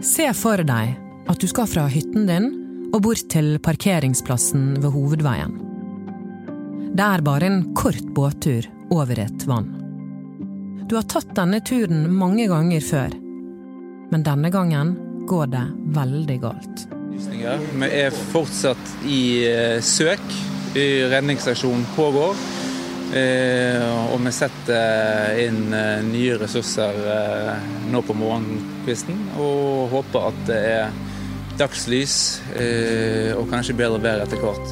[0.00, 0.94] Se for deg
[1.28, 2.46] at du skal fra hytten din
[2.90, 5.52] og bort til parkeringsplassen ved hovedveien.
[6.96, 9.68] Det er bare en kort båttur over et vann.
[10.88, 13.12] Du har tatt denne turen mange ganger før,
[14.10, 14.96] men denne gangen
[15.30, 16.86] går det veldig galt.
[17.20, 20.24] Vi er fortsatt i eh, søk.
[20.74, 22.34] Redningsaksjonen pågår.
[23.10, 23.82] Eh,
[24.12, 27.00] og vi setter inn eh, nye ressurser
[27.90, 31.00] nå på morgenkvisten og håper at det er
[31.60, 32.14] dagslys
[33.36, 34.70] og kanskje bedre vær etter hvert.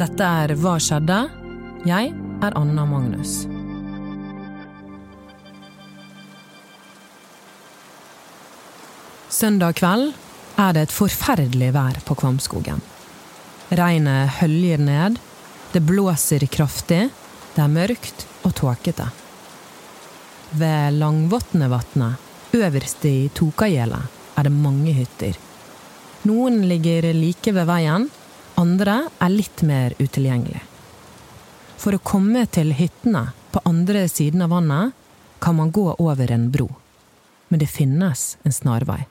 [0.00, 1.18] Dette er Hva skjedde?
[1.84, 3.42] Jeg er Anna Magnus.
[9.34, 10.12] Søndag kveld
[10.62, 12.78] er det et forferdelig vær på Kvamskogen.
[13.74, 15.16] Regnet høljer ned,
[15.74, 17.08] det blåser kraftig,
[17.54, 19.06] det er mørkt og tåkete.
[20.58, 22.20] Ved Langvatnevatnet,
[22.54, 25.38] øverst i Tokagjelet, er det mange hytter.
[26.26, 28.08] Noen ligger like ved veien,
[28.58, 30.62] andre er litt mer utilgjengelig.
[31.78, 34.94] For å komme til hyttene på andre siden av vannet
[35.42, 36.68] kan man gå over en bro.
[37.50, 39.02] Men det finnes en snarvei.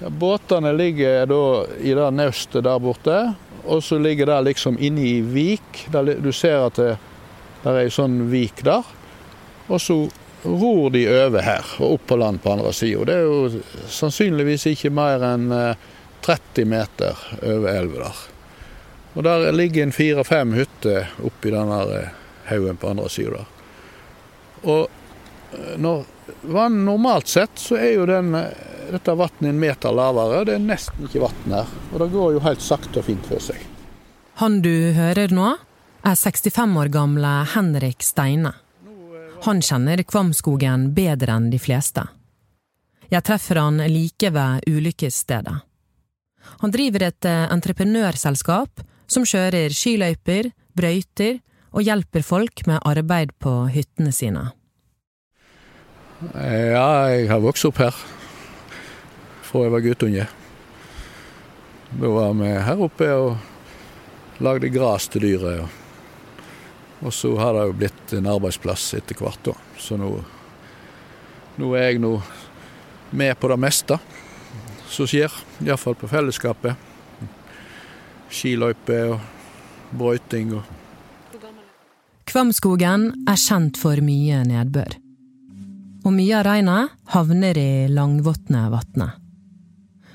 [0.00, 1.44] Ja, båtene ligger da
[1.80, 3.16] i det naustet der borte,
[3.64, 5.86] og så ligger det liksom inne i vik.
[5.92, 6.94] Der du ser at det,
[7.62, 8.86] der er ei sånn vik der.
[9.70, 9.96] Og så
[10.42, 13.04] ror de over her og opp på land på andre sida.
[13.04, 18.22] Det er jo sannsynligvis ikke mer enn 30 eh, meter over elva der.
[19.14, 22.16] Og der ligger en fire-fem hytter oppi denne eh,
[22.50, 23.52] haugen på andre sida der.
[24.62, 24.82] Og
[25.52, 26.06] eh, når
[26.40, 28.32] vann normalt sett, så er jo den
[28.90, 30.44] dette vannet en meter lavere.
[30.48, 31.74] Det er nesten ikke vann her.
[31.92, 33.60] Og det går jo helt sakte og fint for seg.
[34.40, 35.52] Han du hører nå,
[36.02, 38.52] er 65 år gamle Henrik Steine.
[39.44, 42.04] Han kjenner Kvamskogen bedre enn de fleste.
[43.10, 45.56] Jeg treffer han like ved ulykkesstedet.
[46.60, 51.40] Han driver et eh, entreprenørselskap som kjører skiløyper, brøyter
[51.72, 54.50] og hjelper folk med arbeid på hyttene sine.
[56.34, 57.96] Ja, jeg har vokst opp her
[59.50, 60.26] fra jeg var guttunge.
[61.90, 65.80] Da var vi her oppe og lagde gras til dyret.
[67.00, 69.54] Og så har det jo blitt en arbeidsplass etter hvert, da.
[69.80, 70.10] Så nå,
[71.60, 72.18] nå er jeg nå
[73.16, 73.96] med på det meste
[74.90, 75.32] som skjer.
[75.64, 76.76] Iallfall på fellesskapet.
[78.30, 80.76] Skiløyper og brøyting og
[82.30, 84.92] Kvamskogen er kjent for mye nedbør.
[86.06, 89.16] Og mye av regnet havner i Langvatnevatnet.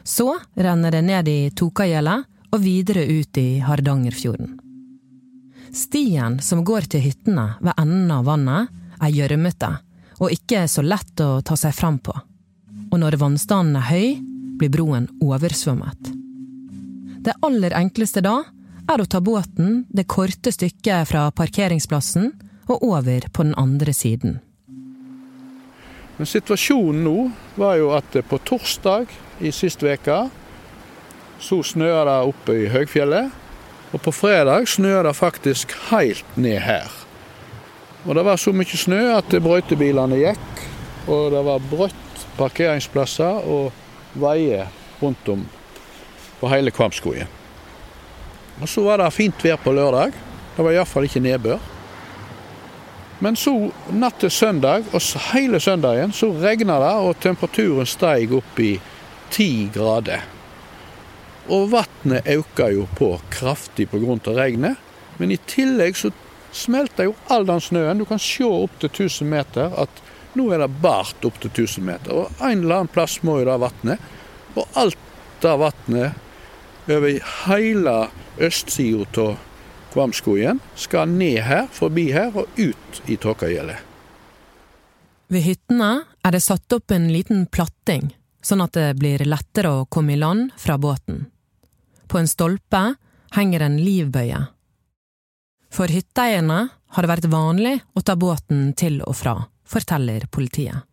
[0.08, 2.24] Så renner det ned i Tokagjelet
[2.56, 4.65] og videre ut i Hardangerfjorden.
[5.76, 8.72] Stien som går til hyttene ved enden av vannet,
[9.04, 9.74] er gjørmete
[10.24, 12.14] og ikke så lett å ta seg fram på.
[12.94, 14.08] Og når vannstanden er høy,
[14.56, 16.14] blir broen oversvømmet.
[17.26, 18.38] Det aller enkleste da
[18.88, 22.32] er å ta båten det korte stykket fra parkeringsplassen
[22.70, 24.40] og over på den andre siden.
[26.16, 27.18] Men situasjonen nå
[27.60, 29.12] var jo at på torsdag
[29.44, 30.20] i sist uke.
[31.44, 33.34] Så snøa det oppe i høgfjellet.
[33.94, 36.90] Og på fredag snøa det faktisk helt ned her.
[38.06, 40.66] Og det var så mye snø at brøytebilene gikk.
[41.06, 43.72] Og det var brøtt parkeringsplasser og
[44.18, 44.70] veier
[45.02, 45.46] rundt om
[46.40, 47.30] på hele Kvamskogen.
[48.62, 50.14] Og så var det fint vær på lørdag.
[50.56, 51.72] Det var iallfall ikke nedbør.
[53.24, 53.54] Men så
[53.96, 58.74] natt til søndag, og hele søndagen, så regna det, og temperaturen steg opp i
[59.32, 60.35] ti grader.
[61.50, 64.34] Og vannet øker jo på kraftig pga.
[64.34, 64.78] regnet.
[65.18, 66.12] Men i tillegg så
[66.52, 67.98] smelter jo all den snøen.
[67.98, 70.02] Du kan se opp til 1000 meter at
[70.36, 72.12] nå er det bart opp til 1000 meter.
[72.12, 74.00] Og en eller annen plass må jo det vannet.
[74.56, 74.98] Og alt
[75.42, 76.14] det vannet
[76.92, 77.96] over hele
[78.38, 79.38] østsida av
[79.96, 83.80] Kvamskogen skal ned her, forbi her og ut i Tåkagjellet.
[85.32, 88.12] Ved hyttene er det satt opp en liten platting
[88.46, 91.26] sånn at det blir lettere å komme i land fra båten.
[92.08, 92.96] På en stolpe
[93.36, 94.42] henger en livbøye.
[95.74, 96.60] For hytteeierne
[96.96, 99.36] har det vært vanlig å ta båten til og fra,
[99.68, 100.86] forteller politiet.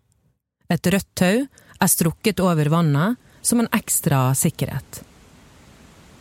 [0.73, 5.03] Et rødt tau er strukket over vannet som en ekstra sikkerhet.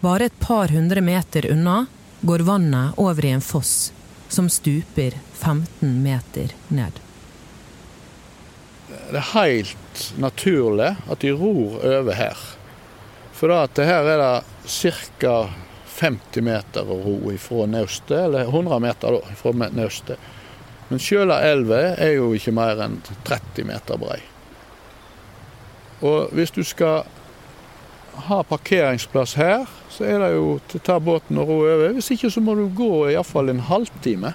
[0.02, 1.86] Bare et par hundre meter unna
[2.22, 3.92] går vannet over i en foss
[4.30, 7.00] som stuper 15 meter ned.
[9.12, 12.38] Det er helt naturlig at de ror over her.
[13.42, 15.36] For at her er det ca.
[16.02, 20.22] 50 meter å ro fra naustet, eller 100 meter da, fra naustet.
[20.90, 24.20] Men sjøla elva er jo ikke mer enn 30 meter brei.
[26.06, 27.06] Og hvis du skal
[28.30, 31.94] ha parkeringsplass her, så er det jo til å ta båten og ro over.
[31.98, 34.34] Hvis ikke så må du gå iallfall en halvtime.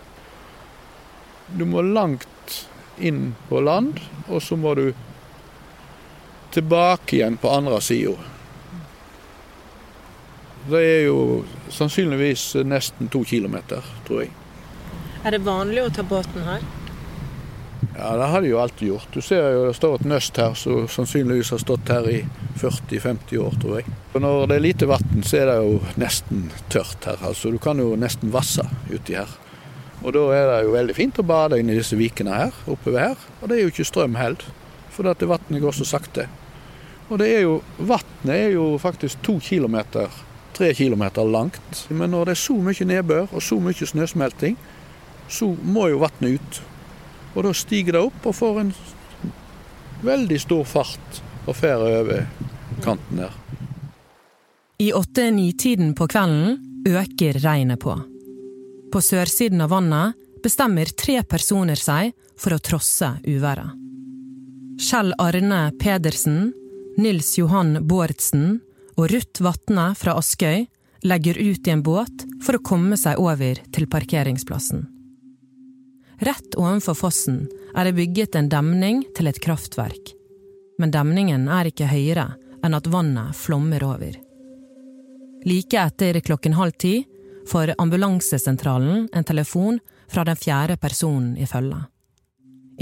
[1.54, 2.62] Du må langt
[2.98, 4.88] inn på land, og så må du
[6.54, 8.35] tilbake igjen på andre sida.
[10.66, 14.32] Det er jo sannsynligvis nesten to kilometer, tror jeg.
[15.26, 16.64] Er det vanlig å ta båten her?
[17.96, 19.08] Ja, det har de jo alltid gjort.
[19.14, 22.18] Du ser jo det står et nøst her som sannsynligvis har stått her i
[22.60, 23.94] 40-50 år, tror jeg.
[24.12, 27.22] Og når det er lite vann, så er det jo nesten tørt her.
[27.24, 29.30] altså Du kan jo nesten vasse uti her.
[30.02, 33.08] Og da er det jo veldig fint å bade inn i disse vikene her, oppover
[33.08, 33.26] her.
[33.40, 34.44] Og det er jo ikke strøm heller,
[34.92, 36.26] for dette vannet går så sakte.
[37.08, 40.10] Og det er jo, vannet er jo faktisk to kilometer,
[40.56, 41.86] tre kilometer langt.
[41.88, 44.56] Men når det er så mye nedbør og så mye snøsmelting,
[45.28, 46.60] så må jo vannet ut.
[47.36, 48.74] Og da stiger det opp og får en
[50.06, 52.26] veldig stor fart og fer over
[52.84, 53.34] kanten her.
[54.78, 57.96] I åtte-ni-tiden på kvelden øker regnet på.
[58.92, 63.72] På sørsiden av vannet bestemmer tre personer seg for å trosse uværet.
[64.76, 66.52] Kjell Arne Pedersen,
[67.00, 68.58] Nils Johan Bårdsen
[68.96, 70.66] og Ruth Vatne fra Askøy
[71.06, 74.86] legger ut i en båt for å komme seg over til parkeringsplassen.
[76.24, 77.42] Rett ovenfor fossen
[77.76, 80.14] er det bygget en demning til et kraftverk.
[80.80, 82.30] Men demningen er ikke høyere
[82.64, 84.16] enn at vannet flommer over.
[85.46, 86.94] Like etter klokken halv ti
[87.46, 89.78] får ambulansesentralen en telefon
[90.08, 91.84] fra den fjerde personen i følget.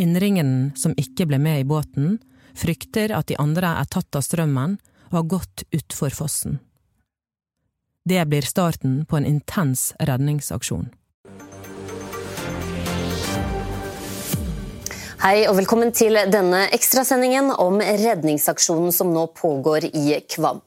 [0.00, 2.16] Innringeren, som ikke ble med i båten,
[2.58, 4.78] frykter at de andre er tatt av strømmen
[5.11, 6.59] og har gått utfor fossen.
[8.05, 10.91] Det blir starten på en intens redningsaksjon.
[15.25, 20.61] Hei og velkommen til denne ekstrasendingen om redningsaksjonen som nå pågår i Kvam.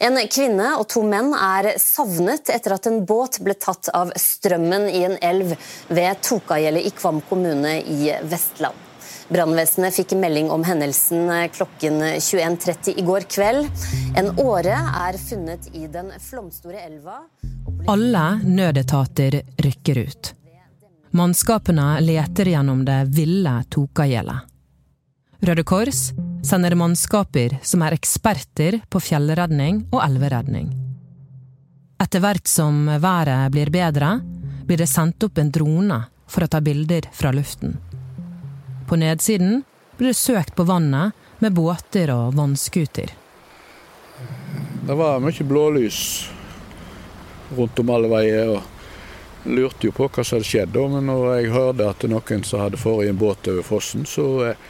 [0.00, 4.88] En kvinne og to menn er savnet etter at en båt ble tatt av strømmen
[4.88, 5.52] i en elv
[5.92, 8.91] ved Tokagjellet i Kvam kommune i Vestland.
[9.32, 13.68] Brannvesenet fikk melding om hendelsen klokken 21.30 i går kveld.
[14.16, 17.22] En åre er funnet i den flomstore elva.
[17.88, 20.32] Alle nødetater rykker ut.
[21.16, 24.48] Mannskapene leter gjennom det ville Tokagjelet.
[25.42, 26.02] Røde Kors
[26.44, 30.68] sender mannskaper som er eksperter på fjellredning og elveredning.
[32.04, 34.18] Etter hvert som været blir bedre,
[34.68, 37.78] blir det sendt opp en drone for å ta bilder fra luften.
[38.88, 39.62] På nedsiden
[39.98, 43.12] ble det søkt på vannet med båter og vannskuter.
[44.82, 45.98] Det var mye blålys
[47.56, 48.54] rundt om alle veier.
[48.56, 48.62] og
[49.44, 52.80] lurte jo på hva som hadde skjedd, men når jeg hørte at noen som hadde
[52.80, 54.68] fått en båt over fossen, så eh,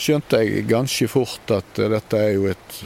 [0.00, 2.78] skjønte jeg ganske fort at eh, dette er jo et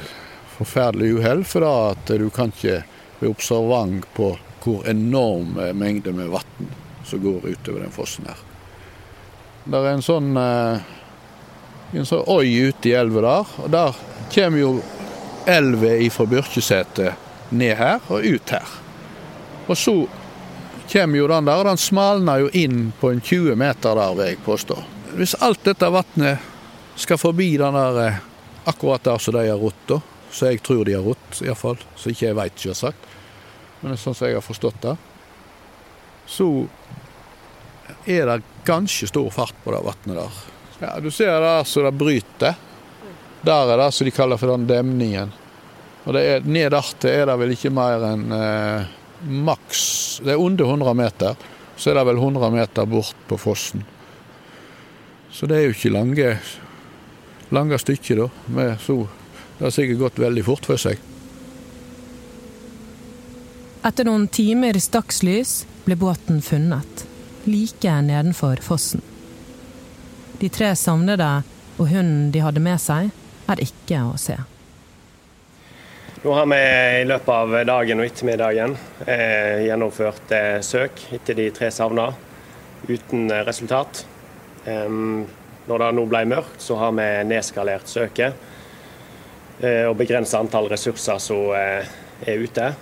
[0.57, 1.45] forferdelig uhell.
[1.47, 2.83] For da at du kan ikke
[3.21, 6.73] være observant på hvor enorme mengder med vann
[7.07, 8.48] som går utover den fossen her.
[9.69, 10.81] Det er en sånn, eh,
[12.01, 13.99] en sånn øy ute i elva der, og der
[14.33, 14.71] kommer jo
[15.45, 18.71] elva fra Byrkjesetet ned her og ut her.
[19.69, 19.95] Og så
[20.89, 24.31] kommer jo den der, og den smalner jo inn på en 20 meter der, vil
[24.31, 24.79] jeg påstå.
[25.21, 26.49] Hvis alt dette vannet
[26.97, 28.25] skal forbi den der eh,
[28.73, 29.99] akkurat der som de har rott,
[30.33, 33.09] så jeg tror de har rott, iallfall, så ikke jeg veit, selvsagt,
[33.83, 34.97] men det er sånn som jeg har forstått det,
[36.29, 36.49] så
[38.07, 40.39] er det ganske stor fart på det vannet der.
[40.81, 42.55] Ja, Du ser der så det bryter.
[43.43, 45.33] Der er det som de kaller for den demningen.
[46.05, 48.95] Og det er, Ned dertil er det vel ikke mer enn eh,
[49.29, 49.83] maks
[50.25, 51.37] Det er under 100 meter.
[51.77, 53.85] Så er det vel 100 meter bort på fossen.
[55.31, 56.33] Så det er jo ikke lange,
[57.55, 58.29] lange stykker, da.
[58.55, 59.05] Med så,
[59.59, 60.99] det har sikkert gått veldig fort for seg.
[63.87, 67.05] Etter noen timer dagslys ble båten funnet,
[67.49, 69.03] like nedenfor fossen.
[70.39, 71.31] De tre savnede
[71.79, 73.11] og hunden de hadde med seg,
[73.49, 74.37] er ikke å se.
[76.19, 76.59] Nå har vi
[77.01, 78.75] i løpet av dagen og ettermiddagen
[79.07, 82.09] eh, gjennomført eh, søk etter de tre savna,
[82.89, 84.05] uten eh, resultat.
[85.69, 88.35] Når det nå ble mørkt, så har vi nedskalert søket
[89.61, 91.89] eh, og begrensa antall ressurser som eh,
[92.27, 92.73] er ute.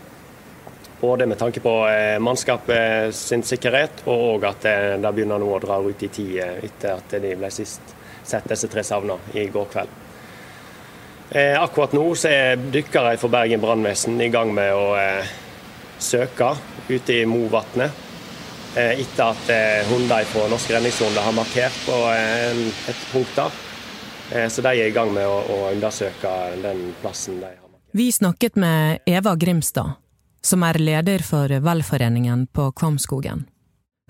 [1.01, 5.77] Både med tanke på eh, mannskapet sin sikkerhet, og at det begynner nå å dra
[5.85, 7.95] ut i tid etter at de ble sist
[8.27, 9.89] sett disse tre savna i går kveld.
[11.31, 15.31] Eh, akkurat nå så er dykkere fra Bergen brannvesen i gang med å eh,
[15.99, 16.53] søke
[16.89, 18.05] ute i Movatnet.
[18.77, 22.63] Eh, etter at eh, hunder fra Norske redningshunder har markert på eh,
[22.93, 23.59] et punkt der.
[24.33, 27.63] Eh, så de er i gang med å undersøke den plassen de har.
[27.63, 27.91] markert.
[27.97, 29.97] Vi snakket med Eva Grimstad,
[30.47, 33.45] som er leder for velforeningen på Kvamskogen.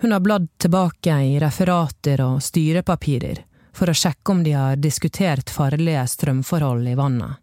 [0.01, 3.39] Hun har bladd tilbake i referater og styrepapirer
[3.73, 7.41] for å sjekke om de har diskutert farlige strømforhold i vannet.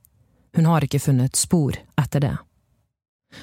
[0.55, 2.37] Hun har ikke funnet spor etter det.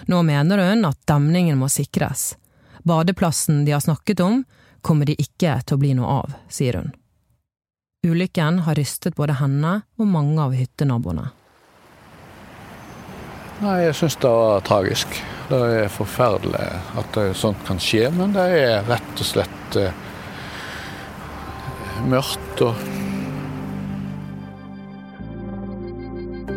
[0.08, 2.38] Nå mener hun at demningen må sikres.
[2.88, 4.46] Badeplassen de har snakket om,
[4.82, 6.96] kommer de ikke til å bli noe av, sier hun.
[8.08, 11.28] Ulykken har rystet både henne og mange av hyttenaboene.
[13.62, 15.20] Nei, jeg syns det var tragisk.
[15.50, 16.68] Det er forferdelig
[17.02, 19.94] at sånt kan skje, men det er rett og slett eh,
[22.08, 22.90] mørkt og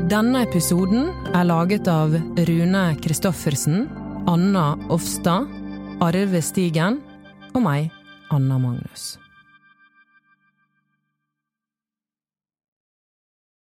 [0.05, 3.87] Denne episoden er laget av Rune Christoffersen,
[4.29, 5.49] Anna Offstad,
[6.05, 7.01] Arve Stigen
[7.55, 7.89] og meg,
[8.29, 9.15] Anna Magnus.